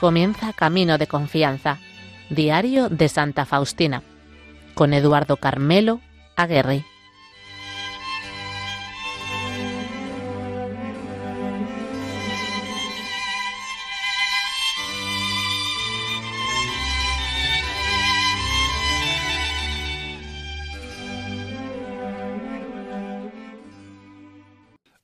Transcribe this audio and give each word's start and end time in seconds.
comienza 0.00 0.54
Camino 0.54 0.96
de 0.96 1.06
Confianza, 1.06 1.78
Diario 2.30 2.88
de 2.88 3.08
Santa 3.10 3.44
Faustina, 3.44 4.02
con 4.72 4.94
Eduardo 4.94 5.36
Carmelo 5.36 6.00
Aguerri. 6.36 6.84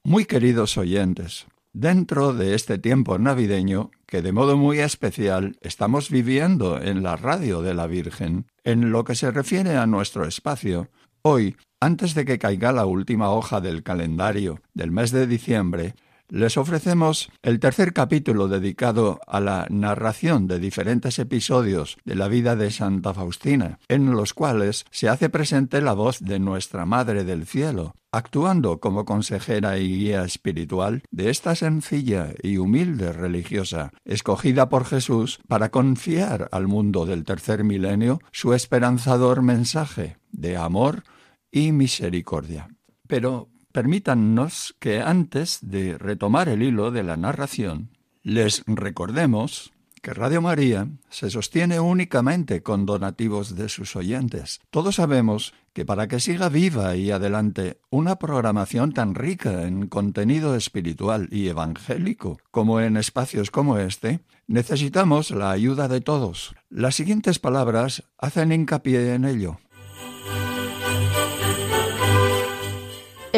Muy 0.02 0.24
queridos 0.24 0.78
oyentes, 0.78 1.46
dentro 1.76 2.32
de 2.32 2.54
este 2.54 2.78
tiempo 2.78 3.18
navideño 3.18 3.90
que 4.06 4.22
de 4.22 4.32
modo 4.32 4.56
muy 4.56 4.78
especial 4.78 5.58
estamos 5.60 6.08
viviendo 6.08 6.80
en 6.80 7.02
la 7.02 7.16
radio 7.16 7.60
de 7.60 7.74
la 7.74 7.86
Virgen, 7.86 8.46
en 8.64 8.90
lo 8.90 9.04
que 9.04 9.14
se 9.14 9.30
refiere 9.30 9.76
a 9.76 9.86
nuestro 9.86 10.24
espacio, 10.26 10.88
hoy, 11.20 11.54
antes 11.78 12.14
de 12.14 12.24
que 12.24 12.38
caiga 12.38 12.72
la 12.72 12.86
última 12.86 13.28
hoja 13.28 13.60
del 13.60 13.82
calendario 13.82 14.62
del 14.72 14.90
mes 14.90 15.10
de 15.10 15.26
diciembre, 15.26 15.94
les 16.28 16.56
ofrecemos 16.56 17.30
el 17.42 17.60
tercer 17.60 17.92
capítulo 17.92 18.48
dedicado 18.48 19.20
a 19.26 19.40
la 19.40 19.66
narración 19.70 20.46
de 20.46 20.58
diferentes 20.58 21.18
episodios 21.18 21.98
de 22.04 22.14
la 22.14 22.28
vida 22.28 22.56
de 22.56 22.70
Santa 22.70 23.14
Faustina, 23.14 23.78
en 23.88 24.10
los 24.10 24.34
cuales 24.34 24.84
se 24.90 25.08
hace 25.08 25.28
presente 25.28 25.80
la 25.80 25.92
voz 25.92 26.20
de 26.20 26.38
nuestra 26.38 26.86
Madre 26.86 27.24
del 27.24 27.46
Cielo, 27.46 27.94
actuando 28.10 28.80
como 28.80 29.04
consejera 29.04 29.78
y 29.78 29.88
guía 29.88 30.24
espiritual 30.24 31.02
de 31.10 31.30
esta 31.30 31.54
sencilla 31.54 32.32
y 32.42 32.56
humilde 32.56 33.12
religiosa, 33.12 33.92
escogida 34.04 34.68
por 34.68 34.84
Jesús 34.84 35.40
para 35.48 35.70
confiar 35.70 36.48
al 36.52 36.66
mundo 36.66 37.06
del 37.06 37.24
tercer 37.24 37.64
milenio 37.64 38.20
su 38.32 38.54
esperanzador 38.54 39.42
mensaje 39.42 40.16
de 40.30 40.56
amor 40.56 41.04
y 41.50 41.72
misericordia. 41.72 42.68
Pero 43.06 43.48
permítannos 43.76 44.74
que 44.78 45.02
antes 45.02 45.58
de 45.60 45.98
retomar 45.98 46.48
el 46.48 46.62
hilo 46.62 46.90
de 46.90 47.02
la 47.02 47.18
narración, 47.18 47.90
les 48.22 48.62
recordemos 48.66 49.70
que 50.00 50.14
Radio 50.14 50.40
María 50.40 50.88
se 51.10 51.28
sostiene 51.28 51.78
únicamente 51.78 52.62
con 52.62 52.86
donativos 52.86 53.54
de 53.54 53.68
sus 53.68 53.94
oyentes. 53.94 54.60
Todos 54.70 54.94
sabemos 54.94 55.52
que 55.74 55.84
para 55.84 56.08
que 56.08 56.20
siga 56.20 56.48
viva 56.48 56.96
y 56.96 57.10
adelante 57.10 57.78
una 57.90 58.16
programación 58.16 58.94
tan 58.94 59.14
rica 59.14 59.64
en 59.64 59.88
contenido 59.88 60.54
espiritual 60.54 61.28
y 61.30 61.48
evangélico 61.48 62.38
como 62.50 62.80
en 62.80 62.96
espacios 62.96 63.50
como 63.50 63.76
este, 63.76 64.20
necesitamos 64.46 65.32
la 65.32 65.50
ayuda 65.50 65.86
de 65.86 66.00
todos. 66.00 66.54
Las 66.70 66.94
siguientes 66.94 67.38
palabras 67.38 68.04
hacen 68.16 68.52
hincapié 68.52 69.12
en 69.12 69.26
ello. 69.26 69.58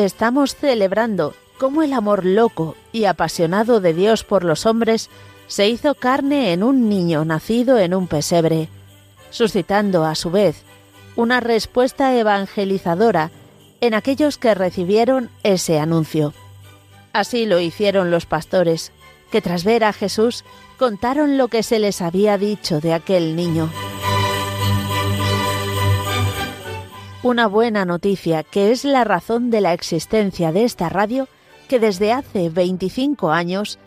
Estamos 0.08 0.56
celebrando 0.56 1.34
cómo 1.58 1.82
el 1.82 1.92
amor 1.92 2.24
loco 2.24 2.76
y 2.92 3.04
apasionado 3.04 3.80
de 3.80 3.92
Dios 3.92 4.24
por 4.24 4.42
los 4.42 4.64
hombres 4.64 5.10
se 5.48 5.68
hizo 5.68 5.94
carne 5.94 6.52
en 6.54 6.62
un 6.62 6.88
niño 6.88 7.26
nacido 7.26 7.78
en 7.78 7.94
un 7.94 8.06
pesebre, 8.06 8.68
suscitando 9.30 10.06
a 10.06 10.14
su 10.14 10.30
vez 10.30 10.62
una 11.14 11.40
respuesta 11.40 12.16
evangelizadora 12.16 13.30
en 13.82 13.92
aquellos 13.92 14.38
que 14.38 14.54
recibieron 14.54 15.28
ese 15.42 15.78
anuncio. 15.78 16.32
Así 17.12 17.44
lo 17.44 17.60
hicieron 17.60 18.10
los 18.10 18.24
pastores, 18.24 18.92
que 19.30 19.42
tras 19.42 19.62
ver 19.62 19.84
a 19.84 19.92
Jesús 19.92 20.44
contaron 20.78 21.36
lo 21.36 21.48
que 21.48 21.62
se 21.62 21.78
les 21.78 22.00
había 22.00 22.38
dicho 22.38 22.80
de 22.80 22.94
aquel 22.94 23.36
niño. 23.36 23.70
Una 27.24 27.48
buena 27.48 27.84
noticia 27.84 28.44
que 28.44 28.70
es 28.70 28.84
la 28.84 29.02
razón 29.02 29.50
de 29.50 29.60
la 29.60 29.72
existencia 29.72 30.52
de 30.52 30.62
esta 30.62 30.88
radio 30.88 31.26
que 31.68 31.80
desde 31.80 32.12
hace 32.12 32.48
25 32.48 33.32
años 33.32 33.80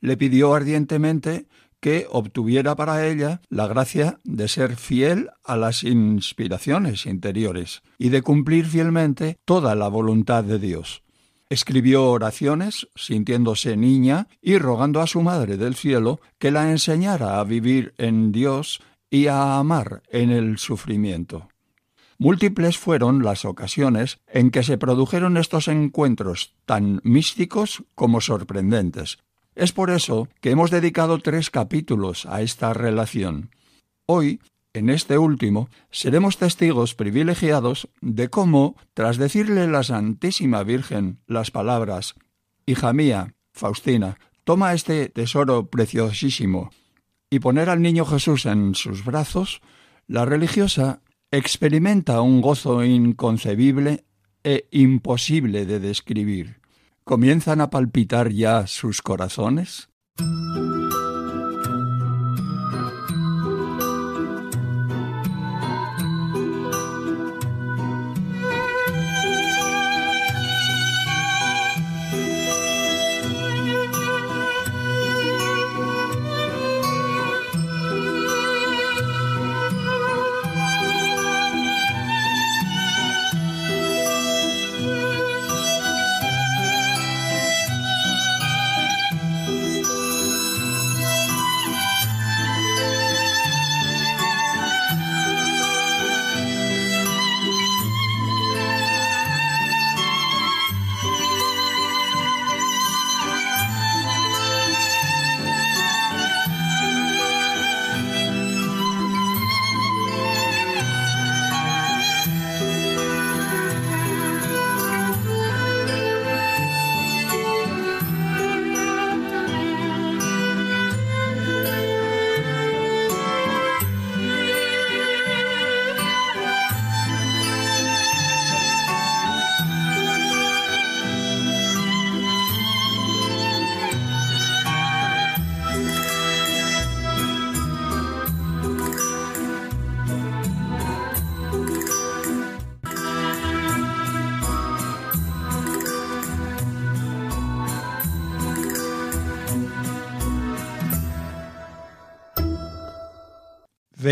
Le 0.00 0.16
pidió 0.16 0.54
ardientemente 0.54 1.46
que 1.78 2.08
obtuviera 2.10 2.74
para 2.74 3.06
ella 3.06 3.42
la 3.48 3.68
gracia 3.68 4.18
de 4.24 4.48
ser 4.48 4.74
fiel 4.74 5.30
a 5.44 5.56
las 5.56 5.84
inspiraciones 5.84 7.06
interiores 7.06 7.82
y 7.96 8.08
de 8.08 8.22
cumplir 8.22 8.66
fielmente 8.66 9.38
toda 9.44 9.76
la 9.76 9.86
voluntad 9.86 10.42
de 10.42 10.58
Dios. 10.58 11.04
Escribió 11.52 12.06
oraciones, 12.06 12.88
sintiéndose 12.94 13.76
niña 13.76 14.26
y 14.40 14.56
rogando 14.56 15.02
a 15.02 15.06
su 15.06 15.20
Madre 15.20 15.58
del 15.58 15.74
Cielo 15.74 16.18
que 16.38 16.50
la 16.50 16.70
enseñara 16.70 17.38
a 17.38 17.44
vivir 17.44 17.92
en 17.98 18.32
Dios 18.32 18.80
y 19.10 19.26
a 19.26 19.58
amar 19.58 20.02
en 20.08 20.30
el 20.30 20.56
sufrimiento. 20.56 21.50
Múltiples 22.16 22.78
fueron 22.78 23.22
las 23.22 23.44
ocasiones 23.44 24.18
en 24.28 24.50
que 24.50 24.62
se 24.62 24.78
produjeron 24.78 25.36
estos 25.36 25.68
encuentros 25.68 26.54
tan 26.64 27.02
místicos 27.04 27.84
como 27.94 28.22
sorprendentes. 28.22 29.18
Es 29.54 29.72
por 29.72 29.90
eso 29.90 30.28
que 30.40 30.52
hemos 30.52 30.70
dedicado 30.70 31.18
tres 31.18 31.50
capítulos 31.50 32.24
a 32.24 32.40
esta 32.40 32.72
relación. 32.72 33.50
Hoy 34.06 34.40
en 34.74 34.90
este 34.90 35.18
último, 35.18 35.68
seremos 35.90 36.38
testigos 36.38 36.94
privilegiados 36.94 37.88
de 38.00 38.28
cómo, 38.28 38.76
tras 38.94 39.18
decirle 39.18 39.66
la 39.68 39.82
Santísima 39.82 40.62
Virgen 40.62 41.20
las 41.26 41.50
palabras, 41.50 42.14
Hija 42.64 42.92
mía, 42.92 43.34
Faustina, 43.52 44.18
toma 44.44 44.72
este 44.72 45.08
tesoro 45.08 45.66
preciosísimo, 45.66 46.70
y 47.28 47.40
poner 47.40 47.70
al 47.70 47.82
niño 47.82 48.04
Jesús 48.04 48.46
en 48.46 48.74
sus 48.74 49.04
brazos, 49.04 49.60
la 50.06 50.24
religiosa 50.24 51.00
experimenta 51.30 52.20
un 52.20 52.40
gozo 52.40 52.84
inconcebible 52.84 54.04
e 54.44 54.68
imposible 54.70 55.66
de 55.66 55.80
describir. 55.80 56.60
¿Comienzan 57.04 57.60
a 57.60 57.70
palpitar 57.70 58.30
ya 58.30 58.66
sus 58.66 59.02
corazones? 59.02 59.88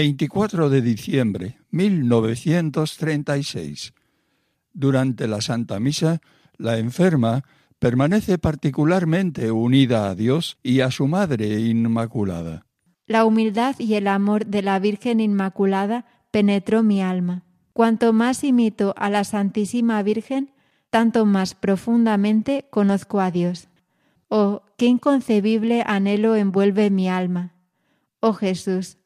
24 0.00 0.70
de 0.70 0.80
diciembre 0.80 1.58
1936. 1.72 3.92
Durante 4.72 5.28
la 5.28 5.42
Santa 5.42 5.78
Misa, 5.78 6.22
la 6.56 6.78
enferma 6.78 7.44
permanece 7.78 8.38
particularmente 8.38 9.50
unida 9.50 10.08
a 10.08 10.14
Dios 10.14 10.56
y 10.62 10.80
a 10.80 10.90
su 10.90 11.06
Madre 11.06 11.60
Inmaculada. 11.60 12.64
La 13.04 13.26
humildad 13.26 13.78
y 13.78 13.92
el 13.92 14.06
amor 14.06 14.46
de 14.46 14.62
la 14.62 14.78
Virgen 14.78 15.20
Inmaculada 15.20 16.06
penetró 16.30 16.82
mi 16.82 17.02
alma. 17.02 17.44
Cuanto 17.74 18.14
más 18.14 18.42
imito 18.42 18.94
a 18.96 19.10
la 19.10 19.24
Santísima 19.24 20.02
Virgen, 20.02 20.50
tanto 20.88 21.26
más 21.26 21.54
profundamente 21.54 22.64
conozco 22.70 23.20
a 23.20 23.30
Dios. 23.30 23.68
Oh, 24.28 24.62
qué 24.78 24.86
inconcebible 24.86 25.84
anhelo 25.86 26.36
envuelve 26.36 26.88
mi 26.88 27.10
alma. 27.10 27.52
Oh 28.20 28.32
Jesús, 28.32 28.96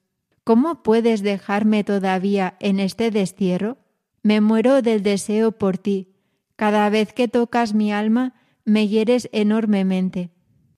¿cómo 0.44 0.82
puedes 0.82 1.22
dejarme 1.22 1.82
todavía 1.84 2.56
en 2.60 2.78
este 2.78 3.10
destierro? 3.10 3.78
Me 4.22 4.40
muero 4.40 4.82
del 4.82 5.02
deseo 5.02 5.52
por 5.52 5.78
ti. 5.78 6.14
Cada 6.56 6.88
vez 6.90 7.12
que 7.12 7.28
tocas 7.28 7.74
mi 7.74 7.92
alma, 7.92 8.34
me 8.64 8.88
hieres 8.88 9.28
enormemente. 9.32 10.30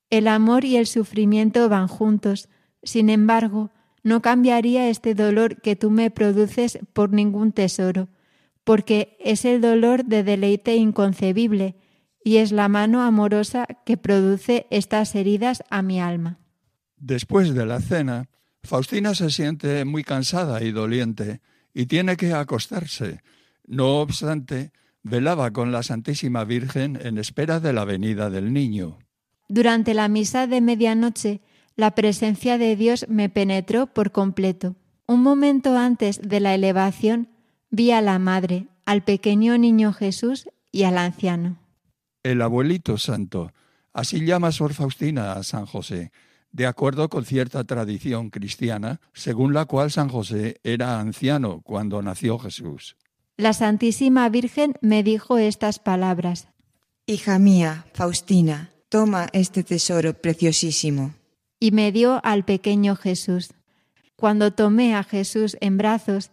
El 0.08 0.28
amor 0.28 0.64
y 0.64 0.76
el 0.76 0.86
sufrimiento 0.86 1.68
van 1.68 1.88
juntos. 1.88 2.48
Sin 2.82 3.10
embargo, 3.10 3.70
no 4.02 4.22
cambiaría 4.22 4.88
este 4.88 5.14
dolor 5.14 5.60
que 5.60 5.74
tú 5.74 5.90
me 5.90 6.10
produces 6.10 6.78
por 6.92 7.12
ningún 7.12 7.52
tesoro, 7.52 8.08
porque 8.62 9.16
es 9.20 9.44
el 9.44 9.60
dolor 9.60 10.04
de 10.04 10.22
deleite 10.22 10.76
inconcebible 10.76 11.76
y 12.22 12.38
es 12.38 12.52
la 12.52 12.68
mano 12.68 13.02
amorosa 13.02 13.66
que 13.84 13.96
produce 13.96 14.66
estas 14.70 15.14
heridas 15.14 15.62
a 15.70 15.82
mi 15.82 16.00
alma. 16.00 16.38
Después 16.96 17.54
de 17.54 17.66
la 17.66 17.80
cena, 17.80 18.28
Faustina 18.66 19.14
se 19.14 19.30
siente 19.30 19.84
muy 19.84 20.04
cansada 20.04 20.62
y 20.62 20.72
doliente 20.72 21.40
y 21.72 21.86
tiene 21.86 22.16
que 22.16 22.32
acostarse. 22.32 23.20
No 23.66 24.00
obstante, 24.00 24.72
velaba 25.02 25.52
con 25.52 25.72
la 25.72 25.82
Santísima 25.82 26.44
Virgen 26.44 26.98
en 27.02 27.18
espera 27.18 27.60
de 27.60 27.72
la 27.72 27.84
venida 27.84 28.30
del 28.30 28.52
niño. 28.52 28.98
Durante 29.48 29.94
la 29.94 30.08
misa 30.08 30.46
de 30.46 30.60
medianoche, 30.60 31.40
la 31.76 31.92
presencia 31.92 32.58
de 32.58 32.74
Dios 32.74 33.06
me 33.08 33.28
penetró 33.28 33.86
por 33.86 34.10
completo. 34.10 34.76
Un 35.06 35.22
momento 35.22 35.76
antes 35.76 36.20
de 36.20 36.40
la 36.40 36.54
elevación, 36.54 37.28
vi 37.70 37.92
a 37.92 38.00
la 38.00 38.18
Madre, 38.18 38.66
al 38.84 39.04
pequeño 39.04 39.56
niño 39.58 39.92
Jesús 39.92 40.48
y 40.72 40.84
al 40.84 40.98
anciano. 40.98 41.58
El 42.22 42.42
abuelito 42.42 42.98
santo, 42.98 43.52
así 43.92 44.24
llama 44.24 44.50
Sor 44.50 44.74
Faustina 44.74 45.32
a 45.32 45.42
San 45.42 45.66
José, 45.66 46.10
de 46.56 46.66
acuerdo 46.66 47.10
con 47.10 47.26
cierta 47.26 47.64
tradición 47.64 48.30
cristiana, 48.30 48.98
según 49.12 49.52
la 49.52 49.66
cual 49.66 49.90
San 49.90 50.08
José 50.08 50.58
era 50.64 50.98
anciano 50.98 51.60
cuando 51.60 52.00
nació 52.00 52.38
Jesús. 52.38 52.96
La 53.36 53.52
Santísima 53.52 54.26
Virgen 54.30 54.72
me 54.80 55.02
dijo 55.02 55.36
estas 55.36 55.78
palabras. 55.78 56.48
Hija 57.04 57.38
mía, 57.38 57.84
Faustina, 57.92 58.70
toma 58.88 59.28
este 59.34 59.64
tesoro 59.64 60.14
preciosísimo 60.14 61.12
y 61.60 61.72
me 61.72 61.92
dio 61.92 62.22
al 62.24 62.46
pequeño 62.46 62.96
Jesús. 62.96 63.50
Cuando 64.16 64.54
tomé 64.54 64.94
a 64.94 65.04
Jesús 65.04 65.58
en 65.60 65.76
brazos, 65.76 66.30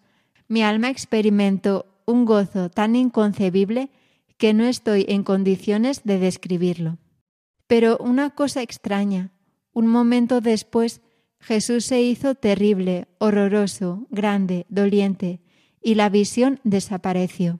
mi 0.47 0.63
alma 0.63 0.89
experimentó 0.89 2.01
un 2.05 2.23
gozo 2.23 2.69
tan 2.69 2.95
inconcebible 2.95 3.91
que 4.37 4.53
no 4.53 4.63
estoy 4.63 5.05
en 5.09 5.23
condiciones 5.23 6.05
de 6.05 6.17
describirlo. 6.17 6.97
Pero 7.67 7.97
una 7.97 8.29
cosa 8.29 8.61
extraña, 8.61 9.32
un 9.73 9.87
momento 9.87 10.41
después, 10.41 11.01
Jesús 11.39 11.85
se 11.85 12.01
hizo 12.01 12.35
terrible, 12.35 13.07
horroroso, 13.17 14.07
grande, 14.09 14.65
doliente, 14.69 15.41
y 15.81 15.95
la 15.95 16.09
visión 16.09 16.59
desapareció. 16.63 17.59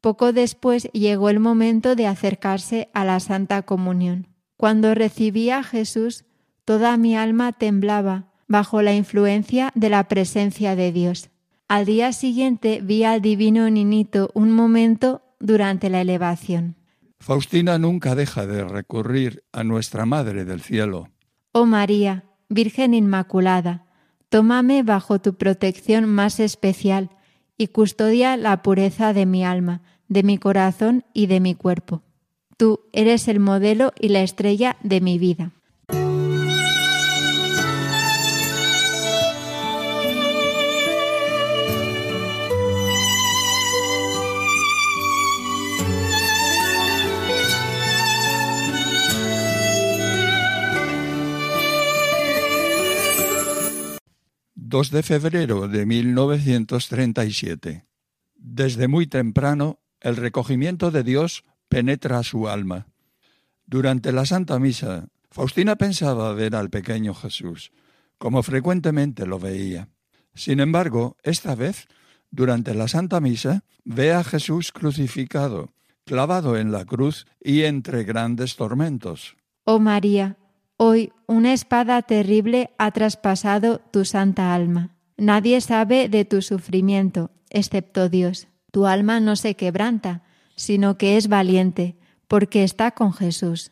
Poco 0.00 0.32
después 0.32 0.88
llegó 0.92 1.28
el 1.30 1.40
momento 1.40 1.96
de 1.96 2.06
acercarse 2.06 2.90
a 2.94 3.04
la 3.04 3.18
Santa 3.20 3.62
Comunión. 3.62 4.28
Cuando 4.56 4.94
recibí 4.94 5.50
a 5.50 5.64
Jesús, 5.64 6.24
Toda 6.64 6.96
mi 6.96 7.14
alma 7.14 7.52
temblaba 7.52 8.32
bajo 8.48 8.80
la 8.80 8.94
influencia 8.94 9.70
de 9.74 9.90
la 9.90 10.08
presencia 10.08 10.76
de 10.76 10.92
Dios. 10.92 11.30
Al 11.68 11.84
día 11.84 12.12
siguiente 12.12 12.80
vi 12.82 13.04
al 13.04 13.20
divino 13.20 13.68
Ninito 13.68 14.30
un 14.34 14.50
momento 14.50 15.22
durante 15.40 15.90
la 15.90 16.00
elevación. 16.00 16.76
Faustina 17.20 17.78
nunca 17.78 18.14
deja 18.14 18.46
de 18.46 18.64
recurrir 18.64 19.44
a 19.52 19.62
nuestra 19.62 20.06
Madre 20.06 20.44
del 20.44 20.62
Cielo. 20.62 21.08
Oh 21.56 21.66
María, 21.66 22.24
Virgen 22.48 22.94
Inmaculada, 22.94 23.86
tómame 24.28 24.82
bajo 24.82 25.20
tu 25.20 25.36
protección 25.36 26.04
más 26.04 26.40
especial 26.40 27.10
y 27.56 27.68
custodia 27.68 28.36
la 28.36 28.60
pureza 28.60 29.12
de 29.12 29.24
mi 29.24 29.44
alma, 29.44 29.80
de 30.08 30.24
mi 30.24 30.36
corazón 30.36 31.04
y 31.12 31.28
de 31.28 31.38
mi 31.38 31.54
cuerpo. 31.54 32.02
Tú 32.56 32.80
eres 32.92 33.28
el 33.28 33.38
modelo 33.38 33.92
y 34.00 34.08
la 34.08 34.22
estrella 34.22 34.76
de 34.82 35.00
mi 35.00 35.16
vida. 35.16 35.52
2 54.74 54.90
de 54.90 55.04
febrero 55.04 55.68
de 55.68 55.86
1937. 55.86 57.86
Desde 58.34 58.88
muy 58.88 59.06
temprano, 59.06 59.78
el 60.00 60.16
recogimiento 60.16 60.90
de 60.90 61.04
Dios 61.04 61.44
penetra 61.68 62.24
su 62.24 62.48
alma. 62.48 62.88
Durante 63.66 64.10
la 64.10 64.26
Santa 64.26 64.58
Misa, 64.58 65.06
Faustina 65.30 65.76
pensaba 65.76 66.32
ver 66.32 66.56
al 66.56 66.70
pequeño 66.70 67.14
Jesús, 67.14 67.70
como 68.18 68.42
frecuentemente 68.42 69.26
lo 69.26 69.38
veía. 69.38 69.90
Sin 70.34 70.58
embargo, 70.58 71.18
esta 71.22 71.54
vez, 71.54 71.86
durante 72.32 72.74
la 72.74 72.88
Santa 72.88 73.20
Misa, 73.20 73.62
ve 73.84 74.12
a 74.12 74.24
Jesús 74.24 74.72
crucificado, 74.72 75.72
clavado 76.04 76.56
en 76.56 76.72
la 76.72 76.84
cruz 76.84 77.26
y 77.40 77.62
entre 77.62 78.02
grandes 78.02 78.56
tormentos. 78.56 79.36
Oh 79.62 79.78
María, 79.78 80.36
Hoy 80.76 81.12
una 81.26 81.52
espada 81.52 82.02
terrible 82.02 82.70
ha 82.78 82.90
traspasado 82.90 83.78
tu 83.92 84.04
santa 84.04 84.54
alma. 84.54 84.96
Nadie 85.16 85.60
sabe 85.60 86.08
de 86.08 86.24
tu 86.24 86.42
sufrimiento, 86.42 87.30
excepto 87.50 88.08
Dios. 88.08 88.48
Tu 88.72 88.86
alma 88.86 89.20
no 89.20 89.36
se 89.36 89.54
quebranta, 89.54 90.24
sino 90.56 90.98
que 90.98 91.16
es 91.16 91.28
valiente, 91.28 91.96
porque 92.26 92.64
está 92.64 92.90
con 92.90 93.12
Jesús. 93.12 93.70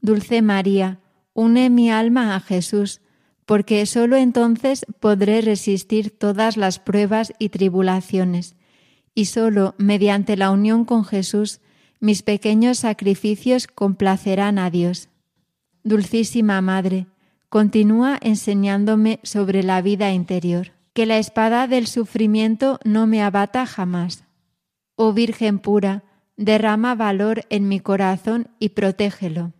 Dulce 0.00 0.40
María, 0.40 1.00
une 1.34 1.70
mi 1.70 1.90
alma 1.90 2.36
a 2.36 2.40
Jesús, 2.40 3.00
porque 3.44 3.84
sólo 3.86 4.16
entonces 4.16 4.86
podré 5.00 5.40
resistir 5.40 6.16
todas 6.16 6.56
las 6.56 6.78
pruebas 6.78 7.32
y 7.40 7.48
tribulaciones, 7.48 8.54
y 9.12 9.24
sólo 9.24 9.74
mediante 9.78 10.36
la 10.36 10.52
unión 10.52 10.84
con 10.84 11.04
Jesús 11.04 11.60
mis 11.98 12.22
pequeños 12.22 12.78
sacrificios 12.78 13.66
complacerán 13.66 14.58
a 14.60 14.70
Dios. 14.70 15.08
Dulcísima 15.88 16.60
Madre, 16.60 17.06
continúa 17.48 18.18
enseñándome 18.20 19.20
sobre 19.22 19.62
la 19.62 19.80
vida 19.80 20.12
interior. 20.12 20.72
Que 20.92 21.06
la 21.06 21.16
espada 21.16 21.66
del 21.66 21.86
sufrimiento 21.86 22.78
no 22.84 23.06
me 23.06 23.22
abata 23.22 23.64
jamás. 23.64 24.24
Oh 24.96 25.14
Virgen 25.14 25.58
pura, 25.58 26.04
derrama 26.36 26.94
valor 26.94 27.46
en 27.48 27.68
mi 27.68 27.80
corazón 27.80 28.48
y 28.58 28.70
protégelo. 28.70 29.54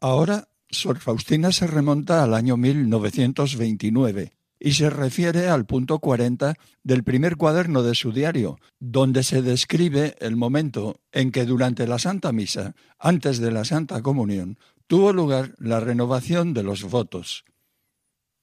Ahora, 0.00 0.48
Sor 0.68 0.98
Faustina 0.98 1.52
se 1.52 1.68
remonta 1.68 2.24
al 2.24 2.34
año 2.34 2.56
1929 2.56 4.32
y 4.58 4.72
se 4.72 4.90
refiere 4.90 5.48
al 5.48 5.64
punto 5.64 6.00
40 6.00 6.54
del 6.82 7.04
primer 7.04 7.36
cuaderno 7.36 7.84
de 7.84 7.94
su 7.94 8.10
diario, 8.10 8.58
donde 8.80 9.22
se 9.22 9.42
describe 9.42 10.16
el 10.18 10.34
momento 10.34 11.00
en 11.12 11.30
que 11.30 11.44
durante 11.44 11.86
la 11.86 12.00
Santa 12.00 12.32
Misa, 12.32 12.74
antes 12.98 13.38
de 13.38 13.52
la 13.52 13.64
Santa 13.64 14.02
Comunión, 14.02 14.58
tuvo 14.88 15.12
lugar 15.12 15.54
la 15.58 15.78
renovación 15.80 16.54
de 16.54 16.64
los 16.64 16.82
votos. 16.82 17.44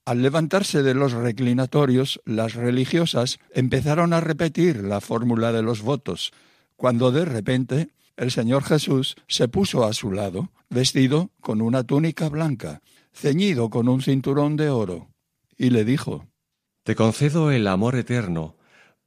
Al 0.06 0.22
levantarse 0.22 0.84
de 0.84 0.94
los 0.94 1.14
reclinatorios, 1.14 2.22
las 2.26 2.54
religiosas 2.54 3.40
empezaron 3.52 4.14
a 4.14 4.22
repetir 4.22 4.84
la 4.84 5.02
fórmula 5.02 5.52
de 5.52 5.64
los 5.64 5.82
votos, 5.82 6.32
cuando 6.76 7.12
de 7.12 7.26
repente 7.26 7.90
el 8.16 8.30
Señor 8.30 8.64
Jesús 8.64 9.16
se 9.28 9.48
puso 9.48 9.84
a 9.84 9.94
su 9.94 10.12
lado, 10.12 10.52
vestido 10.70 11.32
con 11.42 11.62
una 11.62 11.84
túnica 11.84 12.30
blanca, 12.30 12.82
ceñido 13.12 13.72
con 13.72 13.90
un 13.90 14.04
cinturón 14.04 14.56
de 14.56 14.70
oro, 14.70 15.10
y 15.58 15.72
le 15.72 15.84
dijo, 15.84 16.28
Te 16.84 16.96
concedo 16.96 17.50
el 17.50 17.68
amor 17.68 17.96
eterno, 17.96 18.56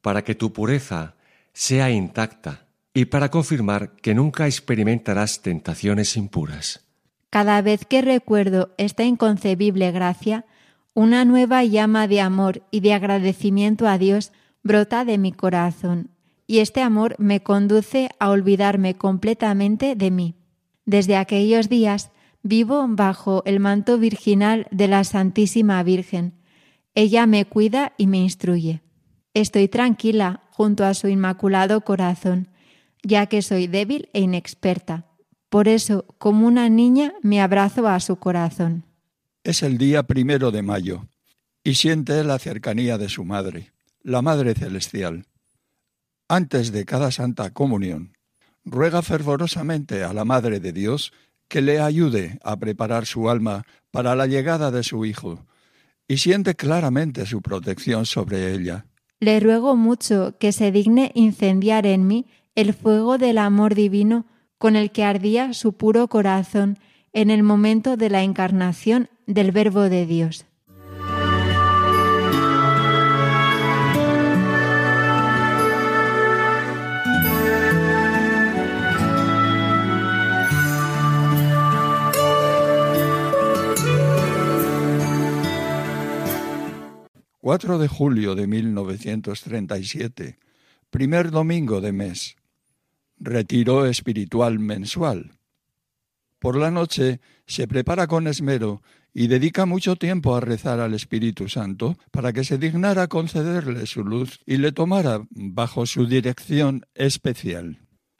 para 0.01 0.25
que 0.25 0.35
tu 0.35 0.51
pureza 0.51 1.15
sea 1.53 1.89
intacta 1.89 2.67
y 2.93 3.05
para 3.05 3.31
confirmar 3.31 3.95
que 3.95 4.13
nunca 4.13 4.47
experimentarás 4.47 5.41
tentaciones 5.41 6.17
impuras. 6.17 6.88
Cada 7.29 7.61
vez 7.61 7.85
que 7.85 8.01
recuerdo 8.01 8.73
esta 8.77 9.03
inconcebible 9.03 9.91
gracia, 9.91 10.45
Una 10.95 11.23
nueva 11.23 11.63
llama 11.63 12.07
de 12.07 12.19
amor 12.19 12.63
y 12.71 12.81
de 12.81 12.93
agradecimiento 12.93 13.87
a 13.87 13.97
Dios 13.97 14.33
brota 14.63 15.05
de 15.05 15.17
mi 15.17 15.31
corazón, 15.31 16.09
y 16.45 16.59
este 16.59 16.81
amor 16.81 17.15
me 17.19 17.41
conduce 17.41 18.09
a 18.19 18.29
olvidarme 18.29 18.95
completamente 18.95 19.95
de 19.95 20.11
mí. 20.11 20.35
Desde 20.85 21.15
aquellos 21.15 21.69
días 21.69 22.11
vivo 22.41 22.85
bajo 22.89 23.43
el 23.45 23.59
manto 23.59 23.97
virginal 23.97 24.67
de 24.71 24.87
la 24.87 25.03
Santísima 25.03 25.81
Virgen. 25.83 26.33
Ella 26.95 27.27
me 27.27 27.45
cuida 27.45 27.93
y 27.97 28.07
me 28.07 28.17
instruye. 28.17 28.81
Estoy 29.33 29.67
tranquila 29.67 30.43
junto 30.49 30.83
a 30.83 30.93
su 30.93 31.07
inmaculado 31.07 31.81
corazón, 31.81 32.49
ya 33.03 33.27
que 33.27 33.41
soy 33.41 33.67
débil 33.67 34.09
e 34.11 34.21
inexperta. 34.21 35.05
Por 35.49 35.67
eso, 35.67 36.05
como 36.17 36.45
una 36.45 36.69
niña, 36.69 37.13
me 37.21 37.41
abrazo 37.41 37.87
a 37.87 37.99
su 37.99 38.17
corazón. 38.17 38.83
Es 39.43 39.63
el 39.63 39.77
día 39.77 40.03
primero 40.03 40.51
de 40.51 40.61
mayo 40.61 41.07
y 41.63 41.75
siente 41.75 42.23
la 42.23 42.37
cercanía 42.39 42.97
de 42.97 43.09
su 43.09 43.25
madre, 43.25 43.71
la 44.03 44.21
Madre 44.21 44.53
Celestial. 44.53 45.25
Antes 46.27 46.71
de 46.71 46.85
cada 46.85 47.11
Santa 47.11 47.49
Comunión, 47.51 48.15
ruega 48.63 49.01
fervorosamente 49.01 50.03
a 50.03 50.13
la 50.13 50.25
Madre 50.25 50.59
de 50.59 50.71
Dios 50.71 51.11
que 51.47 51.61
le 51.61 51.79
ayude 51.79 52.39
a 52.43 52.57
preparar 52.57 53.07
su 53.07 53.29
alma 53.29 53.65
para 53.91 54.15
la 54.15 54.27
llegada 54.27 54.69
de 54.69 54.83
su 54.83 55.03
Hijo, 55.05 55.45
y 56.07 56.17
siente 56.17 56.55
claramente 56.55 57.25
su 57.25 57.41
protección 57.41 58.05
sobre 58.05 58.53
ella. 58.53 58.85
Le 59.19 59.39
ruego 59.39 59.75
mucho 59.75 60.35
que 60.39 60.51
se 60.51 60.71
digne 60.71 61.11
incendiar 61.15 61.85
en 61.85 62.07
mí 62.07 62.27
el 62.55 62.73
fuego 62.73 63.17
del 63.17 63.37
amor 63.37 63.73
divino 63.75 64.25
con 64.59 64.75
el 64.75 64.91
que 64.91 65.03
ardía 65.03 65.53
su 65.53 65.73
puro 65.73 66.07
corazón 66.07 66.77
en 67.11 67.31
el 67.31 67.41
momento 67.41 67.97
de 67.97 68.11
la 68.11 68.21
encarnación 68.21 69.09
del 69.25 69.51
Verbo 69.51 69.89
de 69.89 70.05
Dios. 70.05 70.45
4 87.49 87.79
de 87.79 87.87
julio 87.87 88.35
de 88.35 88.45
1937, 88.45 90.37
primer 90.91 91.31
domingo 91.31 91.81
de 91.81 91.91
mes. 91.91 92.35
Retiro 93.19 93.85
espiritual 93.85 94.59
mensual. 94.59 95.31
Por 96.39 96.55
la 96.55 96.71
noche 96.71 97.19
se 97.45 97.67
prepara 97.67 98.07
con 98.07 98.27
esmero 98.27 98.81
y 99.13 99.27
dedica 99.27 99.65
mucho 99.65 99.95
tiempo 99.95 100.35
a 100.35 100.39
rezar 100.39 100.79
al 100.79 100.93
Espíritu 100.93 101.49
Santo 101.49 101.97
para 102.11 102.31
que 102.31 102.43
se 102.43 102.57
dignara 102.57 103.07
concederle 103.07 103.85
su 103.85 104.03
luz 104.03 104.39
y 104.45 104.57
le 104.57 104.71
tomara 104.71 105.27
bajo 105.31 105.85
su 105.85 106.05
dirección 106.05 106.85
especial. 106.95 107.79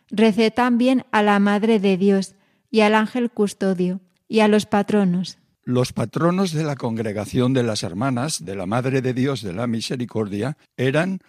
Recé 0.09 0.51
también 0.51 1.05
a 1.11 1.21
la 1.23 1.39
Madre 1.39 1.79
de 1.79 1.95
Dios 1.95 2.35
y 2.69 2.81
al 2.81 2.95
ángel 2.95 3.31
custodio 3.31 4.01
y 4.27 4.41
a 4.41 4.47
los 4.47 4.65
patronos 4.65 5.37
los 5.69 5.93
patronos 5.93 6.51
de 6.51 6.63
la 6.63 6.75
congregación 6.75 7.53
de 7.53 7.61
las 7.61 7.83
hermanas 7.83 8.43
de 8.43 8.55
la 8.55 8.65
Madre 8.65 9.03
de 9.03 9.13
Dios 9.13 9.43
de 9.43 9.53
la 9.53 9.67
Misericordia 9.67 10.57
eran 10.77 11.19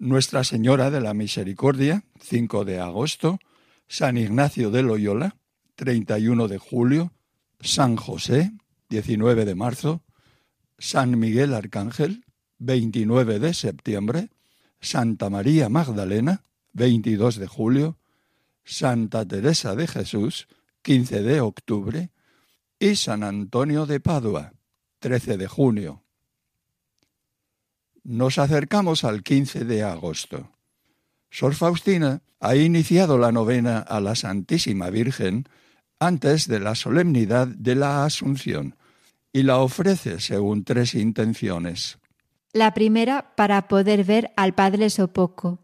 Nuestra 0.00 0.44
Señora 0.44 0.90
de 0.90 1.02
la 1.02 1.12
Misericordia, 1.12 2.04
5 2.22 2.64
de 2.64 2.80
agosto, 2.80 3.38
San 3.86 4.16
Ignacio 4.16 4.70
de 4.70 4.82
Loyola, 4.82 5.36
31 5.74 6.48
de 6.48 6.56
julio, 6.56 7.12
San 7.60 7.96
José, 7.96 8.50
19 8.88 9.44
de 9.44 9.54
marzo, 9.54 10.02
San 10.78 11.18
Miguel 11.18 11.52
Arcángel, 11.52 12.24
29 12.60 13.40
de 13.40 13.52
septiembre, 13.52 14.30
Santa 14.80 15.28
María 15.28 15.68
Magdalena, 15.68 16.44
22 16.72 17.36
de 17.36 17.46
julio, 17.46 17.98
Santa 18.64 19.28
Teresa 19.28 19.76
de 19.76 19.86
Jesús, 19.86 20.48
15 20.80 21.22
de 21.22 21.42
octubre, 21.42 22.10
y 22.78 22.96
San 22.96 23.22
Antonio 23.22 23.84
de 23.84 24.00
Padua, 24.00 24.54
13 25.00 25.36
de 25.36 25.46
junio. 25.46 26.04
Nos 28.04 28.38
acercamos 28.38 29.04
al 29.04 29.22
15 29.22 29.64
de 29.64 29.82
agosto. 29.82 30.50
Sor 31.30 31.54
Faustina 31.54 32.22
ha 32.40 32.56
iniciado 32.56 33.18
la 33.18 33.32
novena 33.32 33.78
a 33.78 34.00
la 34.00 34.14
Santísima 34.14 34.90
Virgen 34.90 35.46
antes 35.98 36.48
de 36.48 36.60
la 36.60 36.74
solemnidad 36.74 37.46
de 37.46 37.74
la 37.74 38.04
Asunción 38.04 38.76
y 39.32 39.42
la 39.42 39.58
ofrece 39.58 40.18
según 40.20 40.64
tres 40.64 40.94
intenciones. 40.94 41.98
La 42.52 42.74
primera 42.74 43.34
para 43.36 43.68
poder 43.68 44.04
ver 44.04 44.32
al 44.36 44.54
Padre 44.54 44.90
Sopoco. 44.90 45.60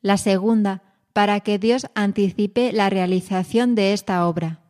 La 0.00 0.16
segunda 0.16 0.82
para 1.12 1.40
que 1.40 1.58
Dios 1.58 1.86
anticipe 1.94 2.72
la 2.72 2.88
realización 2.88 3.74
de 3.74 3.92
esta 3.92 4.26
obra 4.26 4.60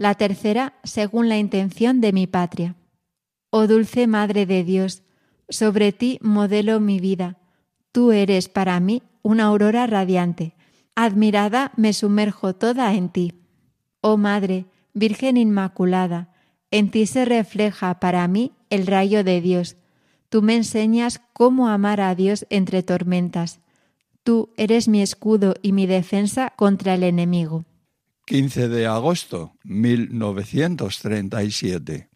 la 0.00 0.14
tercera 0.14 0.72
según 0.82 1.28
la 1.28 1.36
intención 1.36 2.00
de 2.00 2.14
mi 2.14 2.26
patria. 2.26 2.74
Oh 3.50 3.66
dulce 3.66 4.06
Madre 4.06 4.46
de 4.46 4.64
Dios, 4.64 5.02
sobre 5.50 5.92
ti 5.92 6.18
modelo 6.22 6.80
mi 6.80 7.00
vida. 7.00 7.38
Tú 7.92 8.12
eres 8.12 8.48
para 8.48 8.80
mí 8.80 9.02
una 9.22 9.44
aurora 9.44 9.86
radiante. 9.86 10.54
Admirada 10.94 11.72
me 11.76 11.92
sumerjo 11.92 12.54
toda 12.54 12.94
en 12.94 13.10
ti. 13.10 13.34
Oh 14.00 14.16
Madre, 14.16 14.64
Virgen 14.94 15.36
Inmaculada, 15.36 16.32
en 16.70 16.90
ti 16.90 17.06
se 17.06 17.24
refleja 17.24 18.00
para 18.00 18.26
mí 18.28 18.52
el 18.70 18.86
rayo 18.86 19.24
de 19.24 19.40
Dios. 19.40 19.76
Tú 20.28 20.42
me 20.42 20.56
enseñas 20.56 21.20
cómo 21.32 21.68
amar 21.68 22.00
a 22.00 22.14
Dios 22.14 22.46
entre 22.50 22.82
tormentas. 22.82 23.60
Tú 24.22 24.50
eres 24.56 24.86
mi 24.86 25.00
escudo 25.02 25.54
y 25.60 25.72
mi 25.72 25.86
defensa 25.86 26.52
contra 26.56 26.94
el 26.94 27.02
enemigo. 27.02 27.64
15 28.26 28.68
de 28.68 28.86
agosto 28.86 29.54
1937. 29.64 32.08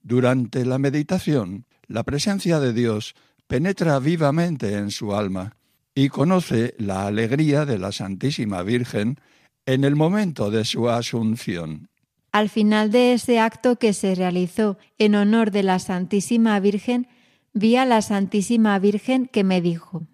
Durante 0.00 0.64
la 0.64 0.78
meditación, 0.78 1.66
la 1.88 2.04
presencia 2.04 2.60
de 2.60 2.72
Dios 2.72 3.14
penetra 3.46 3.98
vivamente 3.98 4.74
en 4.74 4.90
su 4.90 5.14
alma 5.14 5.56
y 5.94 6.10
conoce 6.10 6.74
la 6.78 7.06
alegría 7.06 7.64
de 7.64 7.78
la 7.78 7.90
Santísima 7.90 8.62
Virgen 8.62 9.18
en 9.66 9.84
el 9.84 9.96
momento 9.96 10.50
de 10.50 10.64
su 10.64 10.88
asunción. 10.88 11.88
Al 12.30 12.50
final 12.50 12.90
de 12.90 13.14
ese 13.14 13.40
acto 13.40 13.76
que 13.76 13.92
se 13.92 14.14
realizó 14.14 14.78
en 14.98 15.14
honor 15.14 15.50
de 15.50 15.62
la 15.62 15.78
Santísima 15.78 16.60
Virgen, 16.60 17.08
vi 17.54 17.76
a 17.76 17.86
la 17.86 18.02
Santísima 18.02 18.78
Virgen 18.78 19.26
que 19.26 19.44
me 19.44 19.60
dijo, 19.60 20.06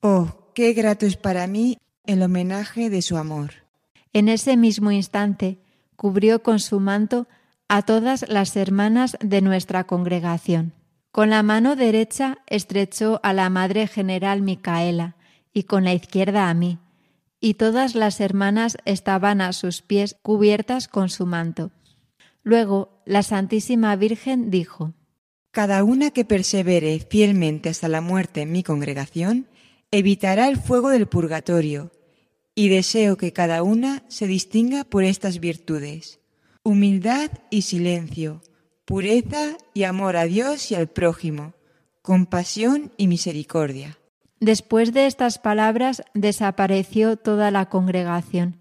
Oh, 0.00 0.50
qué 0.54 0.74
grato 0.74 1.06
es 1.06 1.16
para 1.16 1.46
mí 1.46 1.78
el 2.04 2.22
homenaje 2.22 2.90
de 2.90 3.02
su 3.02 3.16
amor. 3.16 3.52
En 4.12 4.28
ese 4.28 4.56
mismo 4.56 4.92
instante 4.92 5.58
cubrió 5.96 6.42
con 6.42 6.60
su 6.60 6.78
manto 6.78 7.26
a 7.68 7.82
todas 7.82 8.28
las 8.28 8.54
hermanas 8.56 9.16
de 9.20 9.40
nuestra 9.40 9.84
congregación. 9.84 10.74
Con 11.12 11.28
la 11.28 11.42
mano 11.42 11.76
derecha 11.76 12.38
estrechó 12.46 13.20
a 13.22 13.34
la 13.34 13.50
Madre 13.50 13.86
General 13.86 14.40
Micaela 14.40 15.16
y 15.52 15.64
con 15.64 15.84
la 15.84 15.92
izquierda 15.92 16.48
a 16.48 16.54
mí, 16.54 16.78
y 17.38 17.54
todas 17.54 17.94
las 17.94 18.18
hermanas 18.18 18.78
estaban 18.86 19.42
a 19.42 19.52
sus 19.52 19.82
pies 19.82 20.16
cubiertas 20.22 20.88
con 20.88 21.10
su 21.10 21.26
manto. 21.26 21.70
Luego 22.42 23.02
la 23.04 23.22
Santísima 23.22 23.94
Virgen 23.94 24.50
dijo, 24.50 24.94
Cada 25.50 25.84
una 25.84 26.12
que 26.12 26.24
persevere 26.24 26.98
fielmente 26.98 27.68
hasta 27.68 27.88
la 27.88 28.00
muerte 28.00 28.40
en 28.40 28.52
mi 28.52 28.62
congregación, 28.62 29.48
evitará 29.90 30.48
el 30.48 30.56
fuego 30.56 30.88
del 30.88 31.08
purgatorio 31.08 31.92
y 32.54 32.70
deseo 32.70 33.18
que 33.18 33.34
cada 33.34 33.62
una 33.62 34.02
se 34.08 34.26
distinga 34.26 34.84
por 34.84 35.04
estas 35.04 35.40
virtudes, 35.40 36.20
humildad 36.62 37.30
y 37.50 37.62
silencio, 37.62 38.40
pureza 38.84 39.56
y 39.74 39.84
amor 39.84 40.16
a 40.16 40.24
Dios 40.24 40.70
y 40.70 40.74
al 40.74 40.88
prójimo, 40.88 41.54
compasión 42.02 42.92
y 42.96 43.06
misericordia. 43.06 43.98
Después 44.40 44.92
de 44.92 45.06
estas 45.06 45.38
palabras 45.38 46.02
desapareció 46.14 47.16
toda 47.16 47.50
la 47.50 47.66
congregación. 47.68 48.58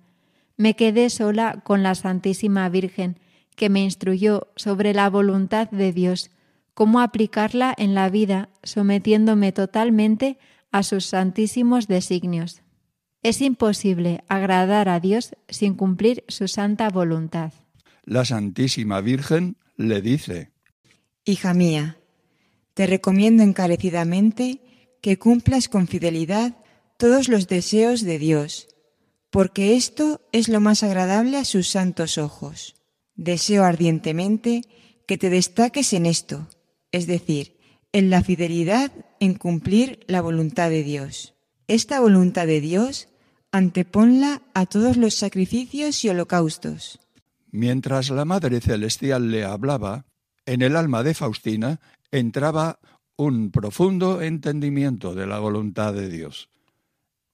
Me 0.57 0.75
quedé 0.75 1.09
sola 1.09 1.61
con 1.63 1.81
la 1.81 1.95
Santísima 1.95 2.69
Virgen, 2.69 3.17
que 3.55 3.69
me 3.69 3.83
instruyó 3.83 4.47
sobre 4.55 4.93
la 4.93 5.09
voluntad 5.09 5.69
de 5.71 5.91
Dios, 5.91 6.29
cómo 6.75 6.99
aplicarla 6.99 7.73
en 7.77 7.95
la 7.95 8.09
vida, 8.09 8.49
sometiéndome 8.63 9.51
totalmente 9.51 10.37
a 10.71 10.83
sus 10.83 11.05
santísimos 11.05 11.87
designios. 11.87 12.61
Es 13.23 13.41
imposible 13.41 14.23
agradar 14.27 14.87
a 14.87 14.99
Dios 14.99 15.35
sin 15.49 15.75
cumplir 15.75 16.23
su 16.27 16.47
santa 16.47 16.89
voluntad. 16.89 17.53
La 18.03 18.25
Santísima 18.25 19.01
Virgen 19.01 19.57
le 19.87 20.01
dice, 20.01 20.51
Hija 21.25 21.53
mía, 21.53 21.97
te 22.73 22.87
recomiendo 22.87 23.43
encarecidamente 23.43 24.61
que 25.01 25.17
cumplas 25.17 25.67
con 25.67 25.87
fidelidad 25.87 26.57
todos 26.97 27.27
los 27.27 27.47
deseos 27.47 28.01
de 28.01 28.19
Dios, 28.19 28.67
porque 29.29 29.75
esto 29.75 30.21
es 30.31 30.49
lo 30.49 30.59
más 30.61 30.83
agradable 30.83 31.37
a 31.37 31.45
sus 31.45 31.67
santos 31.67 32.17
ojos. 32.17 32.75
Deseo 33.15 33.63
ardientemente 33.63 34.61
que 35.07 35.17
te 35.17 35.29
destaques 35.29 35.93
en 35.93 36.05
esto, 36.05 36.47
es 36.91 37.07
decir, 37.07 37.57
en 37.91 38.09
la 38.09 38.23
fidelidad 38.23 38.91
en 39.19 39.35
cumplir 39.35 39.99
la 40.07 40.21
voluntad 40.21 40.69
de 40.69 40.83
Dios. 40.83 41.33
Esta 41.67 41.99
voluntad 41.99 42.47
de 42.47 42.61
Dios 42.61 43.09
anteponla 43.51 44.41
a 44.53 44.65
todos 44.65 44.97
los 44.97 45.15
sacrificios 45.15 46.03
y 46.03 46.09
holocaustos. 46.09 46.99
Mientras 47.51 48.09
la 48.09 48.25
Madre 48.25 48.61
Celestial 48.61 49.29
le 49.29 49.43
hablaba, 49.43 50.05
en 50.45 50.61
el 50.61 50.75
alma 50.75 51.03
de 51.03 51.13
Faustina 51.13 51.79
entraba 52.09 52.79
un 53.17 53.51
profundo 53.51 54.21
entendimiento 54.21 55.13
de 55.13 55.27
la 55.27 55.39
voluntad 55.39 55.93
de 55.93 56.09
Dios. 56.09 56.49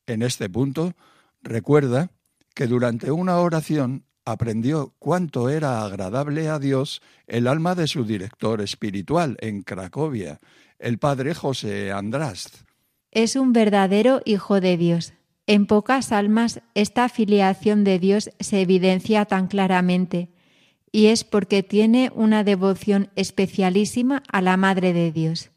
En 0.07 0.21
este 0.21 0.49
punto, 0.49 0.93
recuerda 1.41 2.11
que 2.53 2.67
durante 2.67 3.11
una 3.11 3.37
oración 3.37 4.05
aprendió 4.25 4.93
cuánto 4.99 5.49
era 5.49 5.85
agradable 5.85 6.49
a 6.49 6.59
Dios 6.59 7.01
el 7.27 7.47
alma 7.47 7.75
de 7.75 7.87
su 7.87 8.03
director 8.03 8.61
espiritual 8.61 9.37
en 9.39 9.61
Cracovia, 9.61 10.39
el 10.79 10.97
padre 10.97 11.33
José 11.33 11.91
András. 11.91 12.65
Es 13.11 13.35
un 13.35 13.53
verdadero 13.53 14.21
hijo 14.25 14.59
de 14.59 14.75
Dios. 14.77 15.13
En 15.47 15.65
pocas 15.65 16.11
almas 16.11 16.61
esta 16.75 17.07
filiación 17.07 17.85
de 17.85 17.99
Dios 17.99 18.29
se 18.39 18.61
evidencia 18.61 19.23
tan 19.23 19.47
claramente, 19.47 20.29
y 20.91 21.07
es 21.07 21.23
porque 21.23 21.63
tiene 21.63 22.11
una 22.13 22.43
devoción 22.43 23.09
especialísima 23.15 24.23
a 24.29 24.41
la 24.41 24.57
Madre 24.57 24.91
de 24.91 25.13
Dios. 25.13 25.51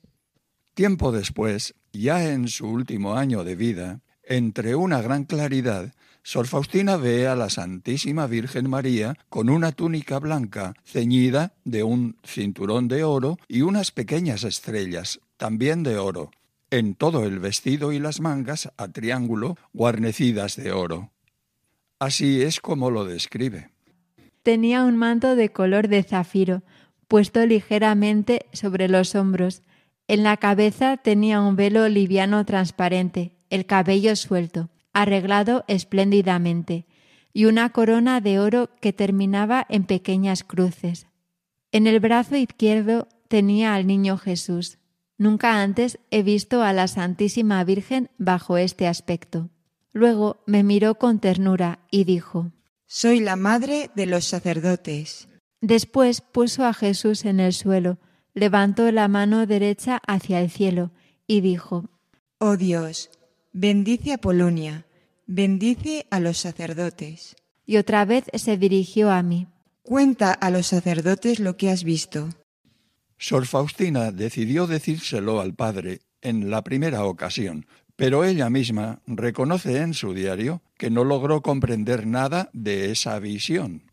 Tiempo 0.75 1.11
después, 1.11 1.75
ya 1.93 2.33
en 2.33 2.47
su 2.47 2.69
último 2.69 3.17
año 3.17 3.43
de 3.43 3.57
vida, 3.57 4.01
entre 4.23 4.77
una 4.77 5.03
gran 5.03 5.25
claridad, 5.25 5.93
Sor 6.23 6.47
Faustina 6.47 6.97
ve 6.97 7.27
a 7.27 7.35
la 7.35 7.51
Santísima 7.51 8.29
Virgen 8.29 8.71
María 8.71 9.17
con 9.29 9.51
una 9.51 9.73
túnica 9.73 10.21
blanca 10.21 10.75
ceñida 10.85 11.55
de 11.65 11.83
un 11.83 12.17
cinturón 12.23 12.87
de 12.87 13.03
oro 13.03 13.39
y 13.49 13.63
unas 13.63 13.91
pequeñas 13.91 14.45
estrellas, 14.45 15.21
también 15.37 15.83
de 15.83 15.99
oro, 15.99 16.31
en 16.71 16.95
todo 16.95 17.25
el 17.25 17.39
vestido 17.39 17.93
y 17.93 17.99
las 17.99 18.21
mangas 18.21 18.73
a 18.77 18.89
triángulo 18.89 19.57
guarnecidas 19.73 20.57
de 20.57 20.73
oro. 20.73 21.11
Así 21.99 22.43
es 22.43 22.61
como 22.61 22.91
lo 22.91 23.05
describe. 23.05 23.71
Tenía 24.43 24.85
un 24.85 24.97
manto 24.97 25.37
de 25.37 25.51
color 25.51 25.89
de 25.89 26.03
zafiro, 26.03 26.63
puesto 27.09 27.45
ligeramente 27.45 28.47
sobre 28.53 28.89
los 28.89 29.15
hombros. 29.15 29.63
En 30.09 30.23
la 30.23 30.39
cabeza 30.39 30.97
tenía 30.97 31.41
un 31.41 31.57
velo 31.57 31.89
liviano 31.89 32.45
transparente, 32.47 33.37
el 33.51 33.67
cabello 33.67 34.17
suelto, 34.17 34.71
arreglado 34.93 35.65
espléndidamente, 35.69 36.87
y 37.33 37.45
una 37.45 37.71
corona 37.71 38.21
de 38.21 38.41
oro 38.41 38.71
que 38.81 38.93
terminaba 38.93 39.67
en 39.69 39.85
pequeñas 39.85 40.43
cruces. 40.43 41.07
En 41.71 41.87
el 41.87 42.01
brazo 42.01 42.37
izquierdo 42.37 43.07
tenía 43.29 43.75
al 43.75 43.87
niño 43.87 44.17
Jesús. 44.17 44.80
Nunca 45.21 45.61
antes 45.61 45.99
he 46.11 46.23
visto 46.23 46.63
a 46.63 46.73
la 46.73 46.89
Santísima 46.89 47.63
Virgen 47.63 48.09
bajo 48.17 48.57
este 48.57 48.87
aspecto. 48.87 49.51
Luego 49.93 50.43
me 50.47 50.63
miró 50.63 50.95
con 50.95 51.21
ternura 51.21 51.81
y 51.91 52.05
dijo, 52.05 52.53
Soy 52.87 53.21
la 53.21 53.37
madre 53.37 53.91
de 53.95 54.07
los 54.07 54.25
sacerdotes. 54.25 55.29
Después 55.61 56.23
puso 56.23 56.65
a 56.65 56.73
Jesús 56.73 57.27
en 57.27 57.39
el 57.39 57.53
suelo, 57.53 57.99
levantó 58.33 58.91
la 58.93 59.09
mano 59.09 59.45
derecha 59.45 60.01
hacia 60.07 60.41
el 60.41 60.49
cielo 60.51 60.91
y 61.27 61.43
dijo, 61.43 61.91
Oh 62.39 62.57
Dios, 62.57 63.11
bendice 63.53 64.15
a 64.15 64.19
Polonia, 64.19 64.87
bendice 65.27 66.07
a 66.09 66.19
los 66.19 66.39
sacerdotes. 66.39 67.37
Y 67.67 67.77
otra 67.77 68.07
vez 68.07 68.25
se 68.33 68.57
dirigió 68.57 69.11
a 69.11 69.23
mí. 69.23 69.49
Cuenta 69.83 70.33
a 70.33 70.49
los 70.49 70.69
sacerdotes 70.69 71.41
lo 71.41 71.59
que 71.59 71.69
has 71.69 71.85
visto. 71.85 72.31
Sor 73.23 73.45
Faustina 73.45 74.13
decidió 74.13 74.67
decírselo 74.67 75.43
al 75.43 75.53
padre 75.53 76.01
en 76.23 76.51
la 76.51 76.65
primera 76.65 77.05
ocasión, 77.05 77.67
pero 77.95 78.25
ella 78.25 78.49
misma 78.49 79.03
reconoce 79.07 79.77
en 79.77 79.93
su 79.93 80.15
diario 80.15 80.63
que 80.79 80.89
no 80.89 81.05
logró 81.05 81.43
comprender 81.43 82.07
nada 82.07 82.49
de 82.55 82.91
esa 82.91 83.19
visión. 83.19 83.90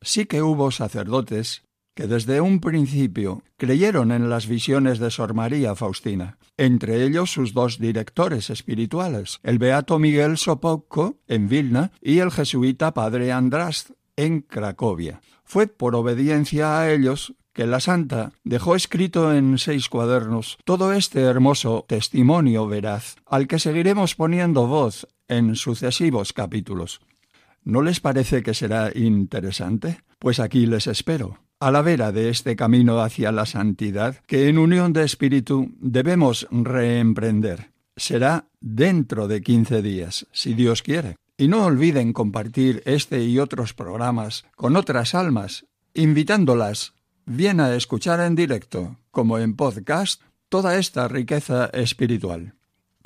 Sí 0.00 0.26
que 0.26 0.42
hubo 0.42 0.70
sacerdotes 0.70 1.62
que 1.94 2.06
desde 2.06 2.40
un 2.40 2.60
principio 2.60 3.42
creyeron 3.56 4.12
en 4.12 4.30
las 4.30 4.46
visiones 4.46 5.00
de 5.00 5.10
Sor 5.10 5.34
María 5.34 5.74
Faustina, 5.74 6.38
entre 6.56 7.04
ellos 7.04 7.32
sus 7.32 7.54
dos 7.54 7.80
directores 7.80 8.50
espirituales, 8.50 9.40
el 9.42 9.58
beato 9.58 9.98
Miguel 9.98 10.38
Sopocco 10.38 11.16
en 11.26 11.48
Vilna 11.48 11.90
y 12.00 12.20
el 12.20 12.30
jesuita 12.30 12.94
padre 12.94 13.32
András 13.32 13.94
en 14.14 14.42
Cracovia. 14.42 15.20
Fue 15.42 15.66
por 15.66 15.96
obediencia 15.96 16.78
a 16.78 16.92
ellos 16.92 17.34
que 17.52 17.66
la 17.66 17.80
santa 17.80 18.30
dejó 18.44 18.76
escrito 18.76 19.34
en 19.34 19.58
seis 19.58 19.88
cuadernos 19.88 20.58
todo 20.64 20.92
este 20.92 21.22
hermoso 21.22 21.84
testimonio 21.88 22.68
veraz, 22.68 23.16
al 23.26 23.48
que 23.48 23.58
seguiremos 23.58 24.14
poniendo 24.14 24.68
voz 24.68 25.08
en 25.26 25.56
sucesivos 25.56 26.32
capítulos. 26.32 27.00
¿No 27.68 27.82
les 27.82 28.00
parece 28.00 28.42
que 28.42 28.54
será 28.54 28.90
interesante? 28.94 30.00
Pues 30.18 30.40
aquí 30.40 30.64
les 30.64 30.86
espero, 30.86 31.40
a 31.60 31.70
la 31.70 31.82
vera 31.82 32.12
de 32.12 32.30
este 32.30 32.56
camino 32.56 33.02
hacia 33.02 33.30
la 33.30 33.44
santidad 33.44 34.16
que 34.26 34.48
en 34.48 34.56
unión 34.56 34.94
de 34.94 35.04
espíritu 35.04 35.70
debemos 35.78 36.48
reemprender. 36.50 37.72
Será 37.94 38.46
dentro 38.58 39.28
de 39.28 39.42
quince 39.42 39.82
días, 39.82 40.26
si 40.32 40.54
Dios 40.54 40.82
quiere. 40.82 41.16
Y 41.36 41.48
no 41.48 41.66
olviden 41.66 42.14
compartir 42.14 42.82
este 42.86 43.22
y 43.24 43.38
otros 43.38 43.74
programas 43.74 44.46
con 44.56 44.74
otras 44.74 45.14
almas, 45.14 45.66
invitándolas 45.92 46.94
bien 47.26 47.60
a 47.60 47.74
escuchar 47.74 48.20
en 48.20 48.34
directo 48.34 48.96
como 49.10 49.38
en 49.38 49.56
podcast 49.56 50.22
toda 50.48 50.78
esta 50.78 51.06
riqueza 51.06 51.66
espiritual. 51.66 52.54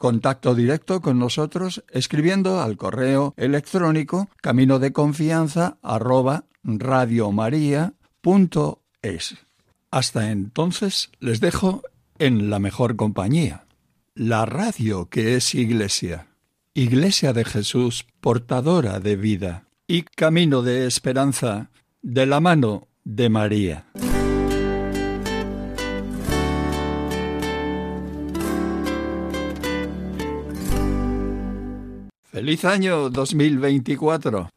Contacto 0.03 0.57
directo 0.57 1.01
con 1.01 1.21
nosotros 1.21 1.85
escribiendo 1.88 2.61
al 2.61 2.77
correo 2.77 3.35
electrónico 3.37 4.29
camino 4.41 4.81
de 4.81 4.93
confianza 4.93 5.79
arroba 5.81 6.47
radiomaria.es. 6.65 7.95
Hasta 9.93 10.33
entonces 10.33 11.12
les 11.21 11.38
dejo 11.38 11.83
en 12.19 12.51
la 12.51 12.59
mejor 12.59 12.97
compañía, 12.97 13.67
la 14.17 14.45
radio 14.45 15.09
que 15.09 15.37
es 15.37 15.55
Iglesia, 15.55 16.27
Iglesia 16.75 17.33
de 17.33 17.45
Jesús, 17.45 18.05
portadora 18.21 18.99
de 18.99 19.15
vida 19.15 19.69
y 19.87 20.03
camino 20.03 20.62
de 20.62 20.88
esperanza 20.88 21.71
de 22.03 22.27
la 22.27 22.41
mano 22.41 22.88
de 23.05 23.29
María. 23.29 23.87
Feliz 32.42 32.64
año 32.64 33.09
2024. 33.09 34.50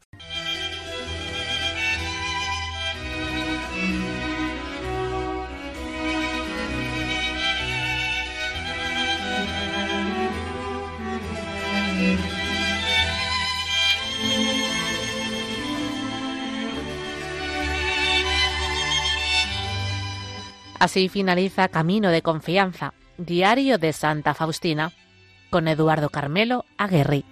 Así 20.80 21.08
finaliza 21.08 21.68
Camino 21.68 22.08
de 22.10 22.22
Confianza, 22.22 22.94
Diario 23.16 23.78
de 23.78 23.92
Santa 23.92 24.34
Faustina, 24.34 24.90
con 25.50 25.68
Eduardo 25.68 26.08
Carmelo 26.08 26.64
Aguerri. 26.78 27.24